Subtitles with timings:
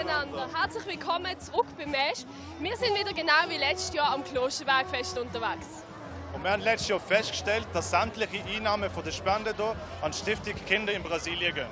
[0.00, 0.48] miteinander.
[0.54, 2.24] Herzlich willkommen zurück beim Mesh.
[2.58, 5.66] Wir sind wieder genau wie letztes Jahr am Klosterbergfest unterwegs.
[6.32, 10.16] Und wir haben letztes Jahr festgestellt, dass sämtliche Einnahmen von der Spende hier an die
[10.16, 11.66] Stiftung Kinder in Brasilien gehen.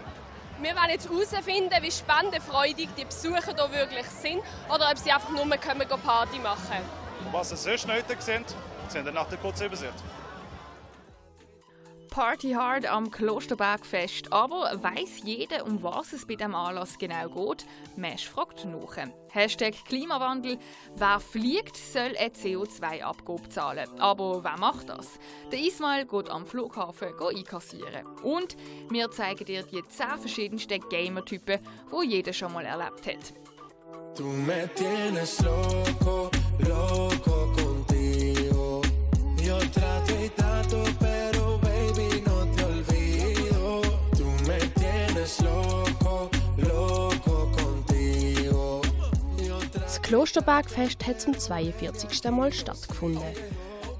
[0.61, 5.31] Wir wollen jetzt herausfinden, wie spendenfreudig die Besucher hier wirklich sind oder ob sie einfach
[5.31, 6.85] nur kommen, Party machen.
[7.25, 8.45] Und was sie sonst heute sehen,
[8.89, 9.95] sehen wir nach der kurzen Übersicht.
[12.19, 14.33] Party hard am Klosterbergfest.
[14.33, 17.65] Aber weiß jeder, um was es bei dem Anlass genau geht?
[17.95, 18.97] Mesh fragt nach.
[19.29, 20.59] Hashtag Klimawandel.
[20.97, 23.89] Wer fliegt, soll eine CO2-Abgabe zahlen.
[24.01, 25.21] Aber wer macht das?
[25.53, 28.05] Der Ismail geht am Flughafen einkassieren.
[28.25, 28.57] Und
[28.91, 31.61] wir zeigen dir die 10 verschiedensten Gamer-Typen,
[31.93, 33.33] die jeder schon mal erlebt hat.
[34.17, 36.33] Du me tienes loco,
[36.67, 37.38] loco
[49.89, 52.31] Das Klosterbergfest hat zum 42.
[52.31, 53.23] Mal stattgefunden.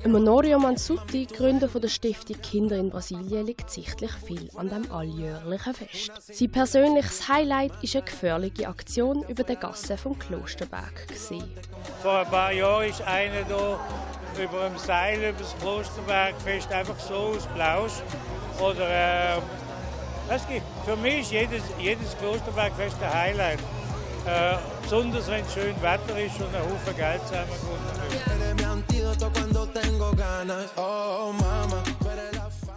[0.05, 6.13] Honorio Mansutti, Gründer der Stiftung Kinder in Brasilien, liegt sichtlich viel an dem alljährlichen Fest.
[6.31, 11.07] Sein persönliches Highlight ist eine gefährliche Aktion über die Gasse vom Klosterberg.
[12.03, 13.81] Vor ein paar Jahren ist einer hier
[14.45, 18.03] über dem Seil über das Klosterbergfest einfach so ausblaust.
[18.61, 19.39] Oder äh,
[20.29, 23.61] es gibt, für mich ist jedes, jedes Klosterbergfest ein Highlight.
[24.29, 27.81] Äh, besonders wenn es schön Wetter ist und ein Haufen Geld zusammenkommt.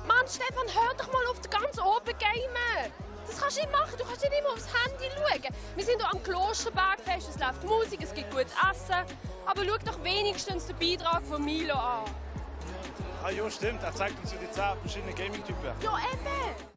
[0.08, 2.92] Mann, Stefan, hör doch mal auf den ganz oben gamen.
[3.28, 5.54] Das kannst du nicht machen, du kannst nicht immer aufs Handy schauen.
[5.76, 9.04] Wir sind hier am Klosterbergfest, es läuft Musik, es gibt gutes Essen.
[9.46, 12.06] Aber schau doch wenigstens den Beitrag von Milo an.
[13.26, 15.74] Ah ja, stimmt, er zeigt uns ja die 10 verschiedenen Gaming-Typen.
[15.84, 16.72] Ja, eben.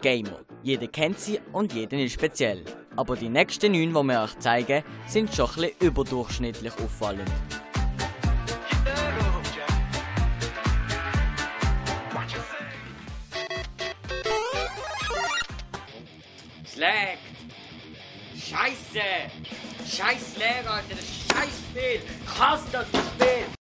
[0.00, 0.53] Gamer.
[0.64, 2.64] Jeder kennt sie und jeder ist speziell.
[2.96, 7.30] Aber die nächsten neun, die wir euch zeigen, sind schon ein bisschen überdurchschnittlich auffallend.
[16.64, 17.18] Slag!
[18.34, 19.04] Scheiße!
[19.86, 22.00] Scheiß Lehrer, Alter, das ist scheiß Spiel!
[22.24, 23.53] Ich hasse das Spiel!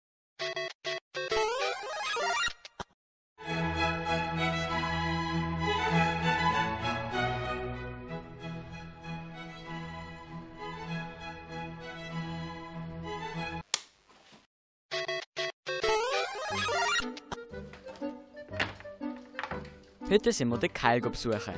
[20.12, 21.54] Heute sind wir den Keil besuchen.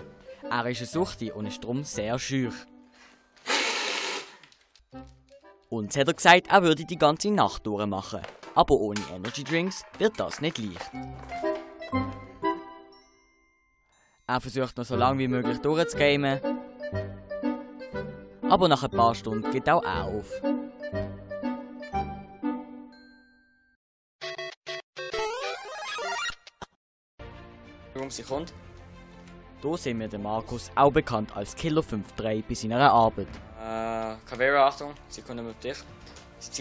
[0.49, 2.55] Er ist ein Suchti und ist darum sehr schüch.
[5.71, 8.21] Uns hat er gesagt, er würde die ganze Nacht durchmachen.
[8.55, 10.93] Aber ohne Energy Drinks wird das nicht leicht.
[14.29, 16.39] Er versucht noch so lange wie möglich durchzugamen.
[18.49, 20.31] Aber nach ein paar Stunden geht auch er auf.
[28.11, 28.53] Sie kommt?
[29.63, 33.29] Hier sehen wir den Markus, auch bekannt als Killer 53 bei seiner Arbeit.
[33.59, 35.79] Äh, Caveira, Achtung, Sekunde mit dich.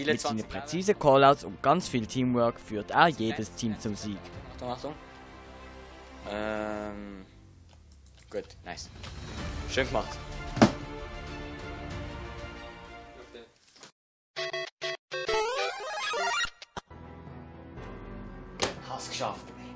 [0.06, 4.18] Mit seinen präzisen Callouts und ganz viel Teamwork führt er jedes Team zum Sieg.
[4.54, 4.94] Achtung, Achtung.
[6.32, 7.26] Ähm.
[8.30, 8.90] Gut, nice.
[9.70, 10.18] Schön gemacht.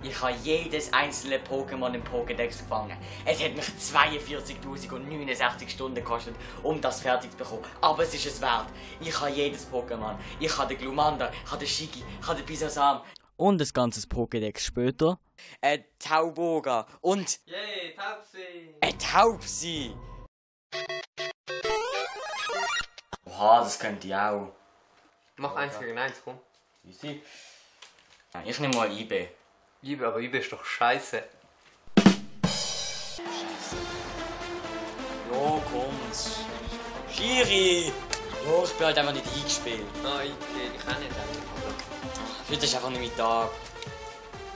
[0.09, 2.97] Ich habe jedes einzelne Pokémon im Pokédex gefangen.
[3.25, 7.66] Es hat mich 42.069 Stunden gekostet, um das fertig zu bekommen.
[7.81, 8.67] Aber es ist es wert.
[9.01, 10.16] Ich habe jedes Pokémon.
[10.40, 13.01] Ich habe den Glumanda, ich habe den Shigi, ich habe den Bisasam.
[13.35, 15.19] Und ein ganzes Pokédex später.
[15.62, 18.75] Ein Tauboga und Yay, Taubsi!
[18.81, 19.96] ein Taubsi.
[23.25, 24.53] Oha, das könnte ich auch.
[25.35, 26.40] Mach eins gegen eins, komm.
[26.85, 27.22] Easy.
[28.46, 29.28] Ich nehme mal IB.
[29.87, 31.23] Liebe, aber Liebe ist doch scheiße.
[35.31, 36.39] Jo, kommt's.
[37.09, 37.93] Schiri!
[38.45, 39.85] Jo, ich bin halt einfach nicht eingespielt.
[40.03, 42.49] Ah, ich, ich kann nicht eigentlich.
[42.49, 43.49] Heute ist einfach nicht mein Tag.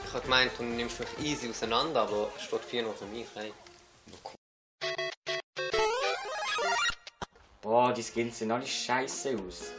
[0.04, 3.26] Ich habe gemeint, du nimmst mich easy auseinander, aber es steht 4 noch für mich.
[3.34, 3.54] Hey.
[7.62, 9.72] Boah, die Skins sehen alle scheiße aus.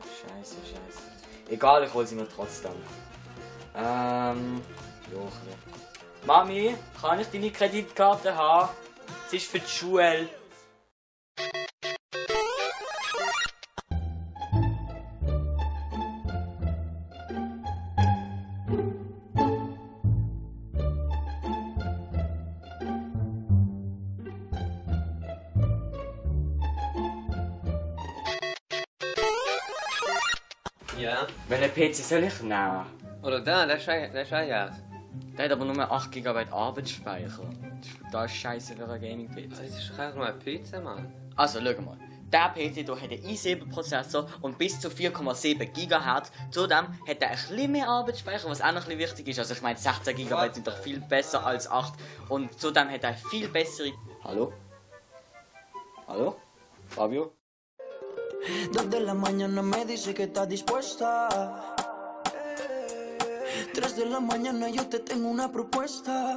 [0.00, 1.02] Scheiße, scheiße.
[1.50, 2.72] Egal, ich hol sie mir trotzdem.
[3.74, 4.62] Ähm.
[5.12, 5.72] Jochen.
[6.26, 8.70] Mami, kann ich deine Kreditkarte haben?
[9.28, 10.28] Sie ist für die Schule.
[30.98, 31.26] Ja.
[31.48, 32.86] Welchen PC soll ich nehmen?
[33.22, 34.76] Oder da, der ist der ist Jahr.
[35.38, 37.48] Der hat aber nur 8 GB Arbeitsspeicher.
[37.78, 39.50] Das ist total scheiße für einen Gaming-PC.
[39.50, 41.12] Das ist doch einfach nur ein PC, Mann.
[41.36, 41.96] Also, schau mal.
[42.32, 46.32] Der PC hier hat einen i7-Prozessor und bis zu 4,7 GHz.
[46.50, 49.38] Zudem hat er ein bisschen mehr Arbeitsspeicher, was auch noch ein bisschen wichtig ist.
[49.38, 51.92] Also ich meine, 16 GB sind doch viel besser als 8.
[52.30, 53.92] Und zudem hat er viel bessere...
[54.24, 54.52] Hallo?
[56.08, 56.36] Hallo?
[56.88, 57.34] Fabio?
[58.72, 61.76] Dos de la mañana me dice que está dispuesta.
[63.74, 66.36] Tres de la mañana yo te tengo una propuesta.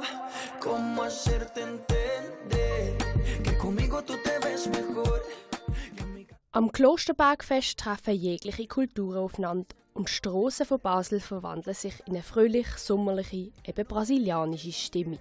[0.58, 2.96] ¿Cómo hacerte entender
[3.44, 5.22] que conmigo tú te ves mejor?
[6.52, 12.22] Am Klosterbergfest treffen jegliche Kulturen aufeinander und die Strassen von Basel verwandeln sich in eine
[12.22, 15.20] fröhlich, sommerliche, eben brasilianische Stimmung.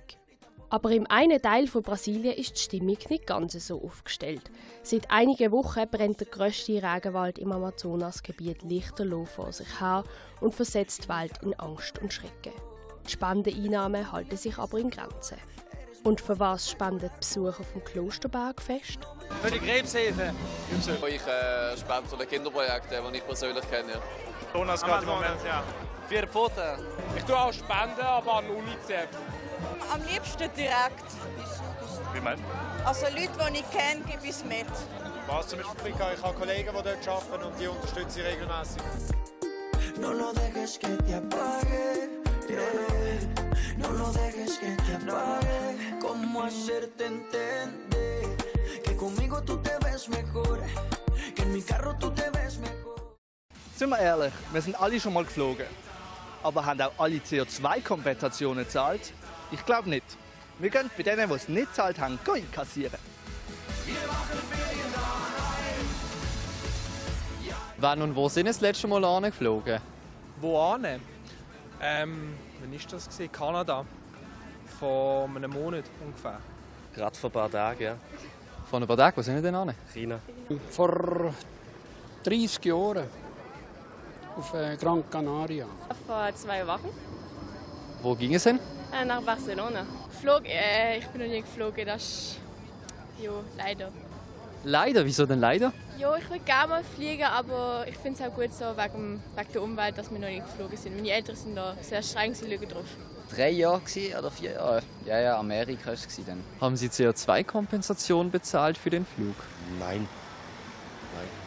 [0.75, 4.51] Aber im einen Teil von Brasilien ist die Stimmung nicht ganz so aufgestellt.
[4.83, 10.03] Seit einigen Wochen brennt der grösste Regenwald im Amazonasgebiet lichterloh vor sich her
[10.41, 12.51] und versetzt die Welt in Angst und Schrecken.
[13.05, 15.37] Die Spendeneinnahmen halten sich aber in Grenzen.
[16.03, 18.99] Und für was spenden die Besucher vom Klosterbergfest?
[19.43, 20.33] Für die Krebshilfe.
[21.07, 23.93] Ich äh, spende zu den Kinderprojekten, die ich persönlich kenne.
[24.53, 25.37] Jonas gerade im Moment.
[25.47, 25.63] ja.
[26.09, 26.85] Für die Pfoten.
[27.15, 29.07] Ich tue auch Spenden, aber an UNICEF.
[29.93, 31.05] Am liebsten direkt.
[32.13, 32.43] Wie meinst
[32.85, 34.65] Also Leute, die ich kenne, gebe ich es mit.
[35.27, 38.81] Was zum Beispiel ich habe Kollegen, die dort arbeiten und die unterstütze ich regelmäßig.
[39.99, 42.09] No lo dejes que te apague.
[42.49, 42.59] yeah.
[43.77, 45.99] No lo dejes que te apague.
[46.01, 48.37] ¿Cómo hacerte entender
[48.83, 50.59] que conmigo tú te ves mejor?
[51.35, 53.15] Que en mi carro tú te ves mejor.
[53.77, 55.67] Sind wir ehrlich, wir sind alle schon mal geflogen.
[56.45, 59.13] Aber haben auch alle CO2-Kompensationen gezahlt?
[59.51, 60.05] Ich glaube nicht.
[60.59, 62.19] Wir gehen bei denen, die es nicht gezahlt haben,
[62.51, 62.99] kassieren.
[67.77, 69.79] Wann und wo sind Sie das letzte Mal angeflogen?
[70.39, 70.85] Wo an?
[71.81, 73.09] Ähm, wann war das?
[73.09, 73.31] Gewesen?
[73.31, 73.83] Kanada.
[74.79, 76.37] Vor einem Monat ungefähr.
[76.93, 77.95] Gerade vor ein paar Tagen, ja.
[78.69, 79.73] Vor ein paar Tagen, wo sind Sie denn an?
[79.91, 80.19] China.
[80.69, 81.33] Vor
[82.23, 83.24] 30 Jahren
[84.37, 85.65] auf äh, Gran Canaria.
[86.05, 86.89] Vor zwei Wochen
[88.01, 88.59] Wo ging es hin?
[88.93, 89.85] äh, nach Barcelona.
[90.21, 92.39] Flog, äh, ich bin noch nie geflogen, das ist.
[93.21, 93.89] Jo, leider.
[94.63, 95.71] Leider, wieso denn leider?
[95.97, 99.51] Jo, ich würde gerne mal fliegen, aber ich finde es auch gut so wegen, wegen
[99.53, 100.95] der Umwelt, dass wir noch nicht geflogen sind.
[100.95, 102.85] Meine Eltern sind da sehr streng, sie schauen drauf.
[103.33, 104.81] Drei Jahre gewesen, oder vier Jahre?
[105.05, 106.43] Ja, ja, Amerika war es dann.
[106.59, 109.35] Haben Sie CO2-Kompensation bezahlt für den Flug?
[109.79, 110.07] Nein.
[111.15, 111.44] Nein.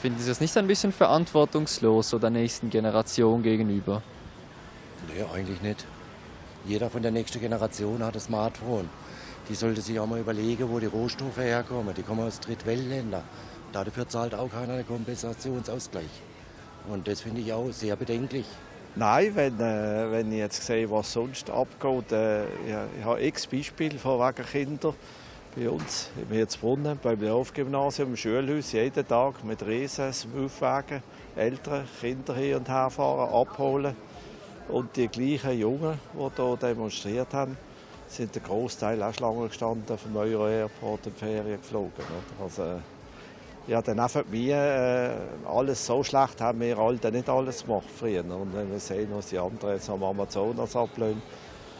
[0.00, 4.02] Finden Sie das nicht ein bisschen verantwortungslos oder der nächsten Generation gegenüber?
[5.08, 5.84] Nee, eigentlich nicht.
[6.64, 8.88] Jeder von der nächsten Generation hat ein Smartphone.
[9.50, 11.94] Die sollte sich auch mal überlegen, wo die Rohstoffe herkommen.
[11.94, 13.24] Die kommen aus Drittweltländern.
[13.72, 16.10] Dafür zahlt auch keiner einen Kompensationsausgleich.
[16.88, 18.46] Und das finde ich auch sehr bedenklich.
[18.96, 23.46] Nein, wenn, äh, wenn ich jetzt sehe, was sonst abgeht, äh, ich, ich habe x
[23.46, 24.94] Beispiele von wegen Kinder
[25.54, 31.02] bei uns im Herzbrunnen, beim Laufgymnasium, im Schulhaus, jeden Tag mit riesen Smoothwagen
[31.36, 33.96] Eltern, Kinder hin und her fahren, abholen.
[34.68, 37.56] Und die gleichen Jungen, die hier demonstriert haben,
[38.08, 42.04] sind der Großteil auch Schlangen gestanden vom Euro Airport in Ferien geflogen.
[42.40, 42.80] Also,
[43.66, 48.24] ja, dann einfach wir äh, alles so schlecht haben wir Alten nicht alles gemacht früher.
[48.24, 51.22] Und wenn wir sehen, was die anderen jetzt am Amazonas ablehnen.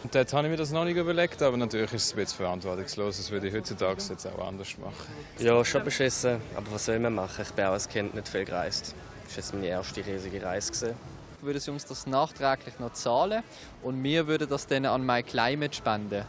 [0.03, 2.37] Und dort habe ich mir das noch nicht überlegt, aber natürlich ist es ein bisschen
[2.37, 3.17] verantwortungslos.
[3.17, 4.93] Das würde ich heutzutage jetzt auch anders machen.
[5.37, 6.41] Ja, schon beschissen.
[6.55, 7.45] Aber was soll man machen?
[7.47, 8.95] Ich bin auch als Kind nicht viel gereist.
[9.25, 10.71] Das war jetzt meine erste riesige Reise.
[10.71, 10.95] Gewesen.
[11.41, 13.43] Würden Sie uns das nachträglich noch zahlen
[13.81, 16.25] und wir würden das dann an My Climate spenden?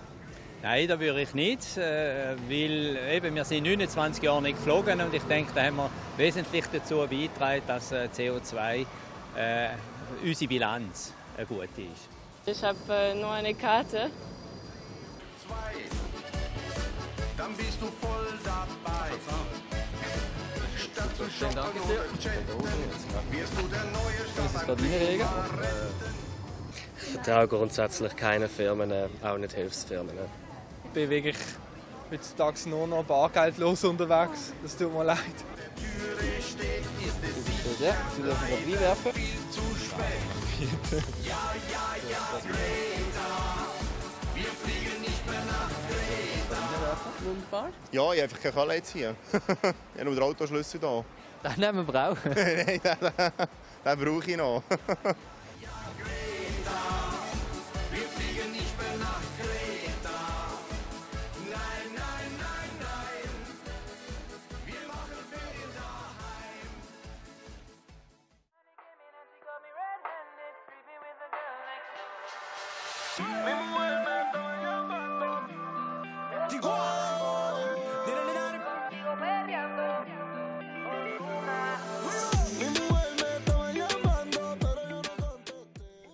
[0.63, 5.13] Nein, das würde ich nicht, äh, weil eben, wir sind 29 Jahre nicht geflogen und
[5.13, 8.87] ich denke, da haben wir wesentlich dazu beigetragen, dass äh, CO2
[9.37, 9.69] äh,
[10.25, 12.22] unsere Bilanz eine gute ist.
[12.45, 14.11] Ich habe äh, nur eine Karte.
[17.37, 19.11] Dann bist du voll dabei.
[20.77, 25.27] Statt zu shoppen oder chatten, wirst du der neue Das ist gerade deine Regel.
[26.97, 30.17] Ich vertraue grundsätzlich keinen Firmen, äh, auch nicht Hilfsfirmen.
[30.85, 31.37] Ich bin wirklich
[32.11, 34.53] heutzutage nur noch bargeldlos unterwegs.
[34.65, 35.19] Das tut mir leid.
[37.81, 39.13] Ja, Sie dürfen gerade reinwerfen.
[41.25, 43.29] Ja, ja, ja, Greta.
[44.35, 46.97] Wir fliegen nicht mehr nach Greta.
[47.25, 47.71] Wunderbar.
[47.91, 49.17] Ja, ich habe einfach keine Kalle jetzt hier.
[49.33, 51.05] ich habe nur den Autoschlüssel hier.
[51.45, 52.17] Den nehmen wir auch.
[52.25, 53.33] Nein, den,
[53.85, 54.63] den brauche ich noch.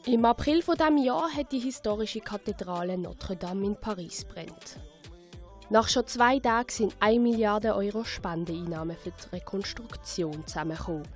[0.07, 4.81] Im April von dem Jahr hat die historische Kathedrale Notre Dame in Paris brennt.
[5.69, 11.07] Nach schon zwei Tagen sind 1 Milliarde Euro Spendeeinnahmen für die Rekonstruktion zusammengekommen.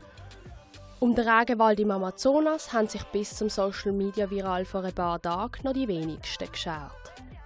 [1.03, 5.21] Um den Regenwald im Amazonas haben sich bis zum Social Media Viral vor ein paar
[5.21, 6.93] Tagen noch die wenigsten geschert.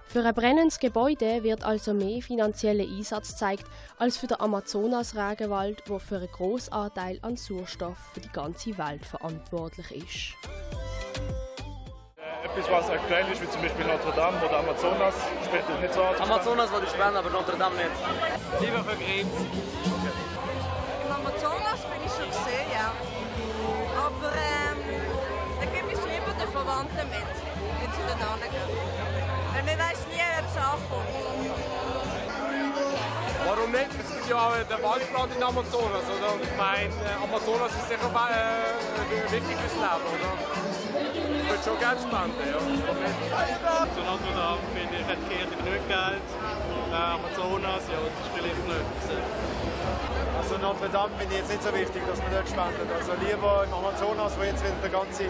[0.05, 3.65] Für ein brennendes Gebäude wird also mehr finanzieller Einsatz gezeigt
[3.97, 9.03] als für den Amazonas-Regenwald, der für einen grossen Anteil an Sauerstoff für die ganze Welt
[9.03, 10.49] verantwortlich ist.
[12.43, 16.03] Etwas, was aktuell ist, wie zum Beispiel Notre Dame oder Amazonas, spielt das nicht so
[16.03, 16.15] an.
[16.21, 18.61] Amazonas wollte ich spenden, aber Notre Dame nicht.
[18.61, 19.96] Lieber für Grenz.
[28.41, 28.69] Hingehen.
[29.53, 31.77] Weil man weiß nie, ob es ankommt.
[33.47, 33.87] Warum nicht?
[33.95, 36.35] Es gibt ja auch den Waldbrand in Amazonas, oder?
[36.35, 40.31] Und ich meine, äh, Amazonas ist sicher äh, wichtig fürs Leben, oder?
[40.35, 42.59] Ich würde schon Geld spenden, ja.
[42.59, 46.27] Zu Notre Dame finde ich, hat die Kirche genug Geld.
[46.27, 48.91] Äh, Amazonas, ja, das ist vielleicht nicht.
[50.35, 52.89] Also Notre Dame finde ich jetzt nicht so wichtig, dass man dort spendet.
[52.99, 55.23] Also lieber im Amazonas, wo jetzt wieder der ganze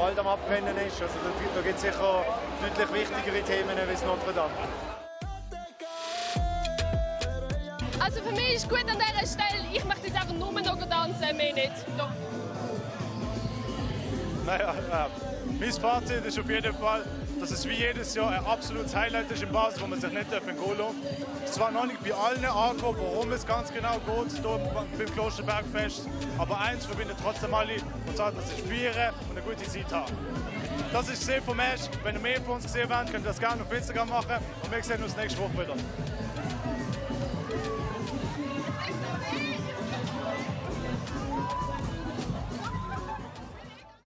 [0.00, 1.04] Wald am Abbrennen ist.
[1.04, 2.24] Also da, da gibt es sicher
[2.60, 4.50] deutlich wichtigere Themen als Notre Dame.
[8.00, 11.36] Also für mich ist gut an dieser Stelle, ich möchte jetzt einfach nur noch tanzen,
[11.36, 11.72] mehr nicht.
[11.96, 12.08] Doch.
[14.48, 17.04] Naja, äh, mein Fazit ist auf jeden Fall,
[17.38, 20.32] dass es wie jedes Jahr ein absolutes Highlight ist in Basel, wo man sich nicht
[20.32, 20.96] entgehen lassen
[21.44, 26.08] Es zwar noch nicht bei allen angekommen, worum es ganz genau geht, hier beim Klosterbergfest,
[26.38, 27.74] aber eins verbindet trotzdem alle,
[28.06, 30.12] und zwar, dass ich feiern und eine gute Zeit habe.
[30.94, 31.82] Das ist es vom Match.
[32.02, 34.72] Wenn ihr mehr von uns gesehen wollt, könnt ihr das gerne auf Instagram machen und
[34.72, 35.74] wir sehen uns nächste Woche wieder.